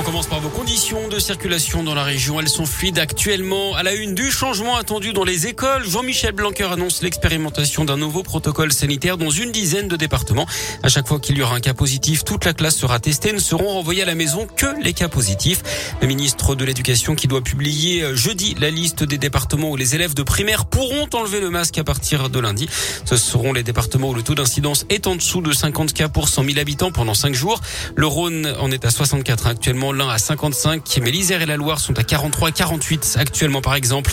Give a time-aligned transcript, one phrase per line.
[0.00, 2.40] On commence par vos conditions de circulation dans la région.
[2.40, 3.74] Elles sont fluides actuellement.
[3.74, 8.22] À la une du changement attendu dans les écoles, Jean-Michel Blanquer annonce l'expérimentation d'un nouveau
[8.22, 10.46] protocole sanitaire dans une dizaine de départements.
[10.82, 13.34] À chaque fois qu'il y aura un cas positif, toute la classe sera testée.
[13.34, 15.62] Ne seront renvoyés à la maison que les cas positifs.
[16.00, 19.96] Le ministre de l'Éducation qui doit publier euh, jeudi la liste des départements où les
[19.96, 22.70] élèves de primaire pourront enlever le masque à partir de lundi.
[23.04, 26.30] Ce seront les départements où le taux d'incidence est en dessous de 50 cas pour
[26.30, 27.60] 100 000 habitants pendant 5 jours.
[27.96, 31.78] Le Rhône en est à 64 actuellement l'un à 55, mais l'Isère et la Loire
[31.78, 34.12] sont à 43 48 actuellement par exemple.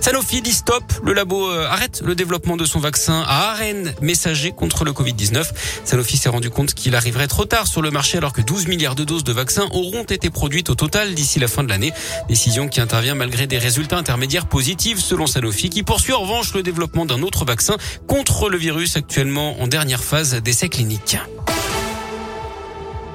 [0.00, 4.52] Sanofi dit stop, le labo euh, arrête le développement de son vaccin à ARN messager
[4.52, 5.46] contre le Covid-19.
[5.84, 8.94] Sanofi s'est rendu compte qu'il arriverait trop tard sur le marché alors que 12 milliards
[8.94, 11.92] de doses de vaccins auront été produites au total d'ici la fin de l'année.
[12.28, 16.62] Décision qui intervient malgré des résultats intermédiaires positifs selon Sanofi qui poursuit en revanche le
[16.62, 17.76] développement d'un autre vaccin
[18.06, 21.16] contre le virus actuellement en dernière phase d'essai clinique.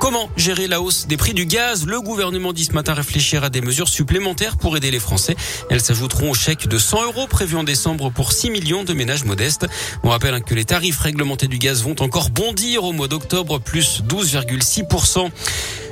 [0.07, 1.85] Comment gérer la hausse des prix du gaz?
[1.85, 5.36] Le gouvernement dit ce matin réfléchir à des mesures supplémentaires pour aider les Français.
[5.69, 9.25] Elles s'ajouteront au chèque de 100 euros prévu en décembre pour 6 millions de ménages
[9.25, 9.67] modestes.
[10.03, 14.02] On rappelle que les tarifs réglementés du gaz vont encore bondir au mois d'octobre, plus
[14.08, 15.30] 12,6%.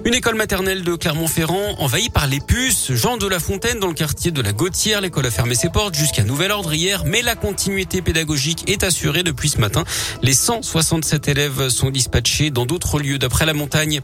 [0.06, 2.92] Une école maternelle de Clermont-Ferrand envahie par les puces.
[2.94, 5.02] Jean de la Fontaine dans le quartier de la Gautière.
[5.02, 9.23] L'école a fermé ses portes jusqu'à nouvel ordre hier, mais la continuité pédagogique est assurée
[9.23, 9.84] depuis ce matin.
[10.22, 14.02] Les 167 élèves sont dispatchés dans d'autres lieux d'après la montagne.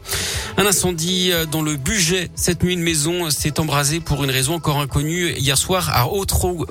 [0.56, 2.32] Un incendie dans le budget.
[2.34, 6.66] Cette nuit, une maison s'est embrasée pour une raison encore inconnue hier soir à Haute-Cour,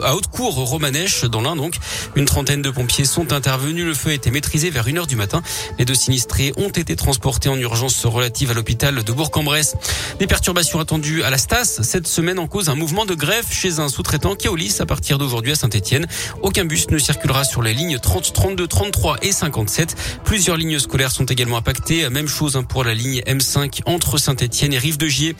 [0.55, 1.75] Romanèche, dans l'Ain donc.
[2.17, 3.85] Une trentaine de pompiers sont intervenus.
[3.85, 5.41] Le feu a été maîtrisé vers 1 heure du matin.
[5.79, 9.75] Les deux sinistrés ont été transportés en urgence relative à l'hôpital de Bourg-en-Bresse.
[10.17, 11.81] Des perturbations attendues à la Stas.
[11.83, 15.51] Cette semaine en cause un mouvement de grève chez un sous-traitant au à partir d'aujourd'hui
[15.51, 16.07] à Saint-Etienne.
[16.41, 19.95] Aucun bus ne circulera sur les lignes 30, 32, 33 et 57.
[20.23, 22.09] Plusieurs lignes scolaires sont également impactées.
[22.09, 25.35] Même chose hein, pour la ligne M5 entre Saint-Etienne et Rive de Gier.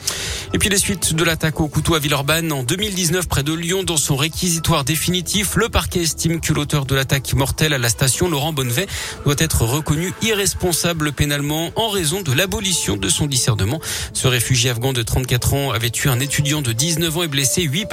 [0.54, 3.82] Et puis les suites de l'attaque au couteau à Villeurbanne en 2019 près de Lyon
[3.82, 5.56] dans son réquisitoire définitif.
[5.56, 8.86] Le parquet estime que l'auteur de l'attaque mortelle à la station, Laurent Bonnevet,
[9.24, 13.71] doit être reconnu irresponsable pénalement en raison de l'abolition de son discernement.
[14.12, 17.62] Ce réfugié afghan de 34 ans avait tué un étudiant de 19 ans et blessé
[17.62, 17.86] 8,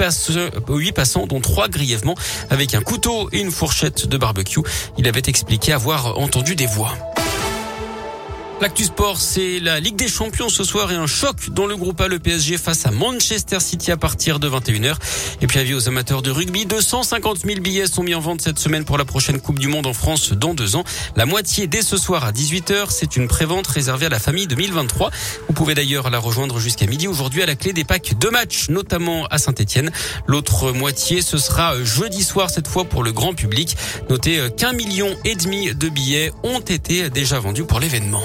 [0.94, 2.14] passants, dont 3 grièvement,
[2.50, 4.60] avec un couteau et une fourchette de barbecue.
[4.98, 6.96] Il avait expliqué avoir entendu des voix.
[8.60, 11.98] L'actu sport, c'est la Ligue des Champions ce soir et un choc dans le groupe
[12.02, 14.96] A, le PSG face à Manchester City à partir de 21h.
[15.40, 18.58] Et puis avis aux amateurs de rugby, 250 000 billets sont mis en vente cette
[18.58, 20.84] semaine pour la prochaine Coupe du Monde en France dans deux ans.
[21.16, 22.88] La moitié dès ce soir à 18h.
[22.90, 25.10] C'est une prévente réservée à la famille 2023.
[25.48, 28.68] Vous pouvez d'ailleurs la rejoindre jusqu'à midi aujourd'hui à la clé des packs de matchs,
[28.68, 29.90] notamment à Saint-Etienne.
[30.26, 33.74] L'autre moitié, ce sera jeudi soir cette fois pour le grand public.
[34.10, 38.22] Notez qu'un million et demi de billets ont été déjà vendus pour l'événement.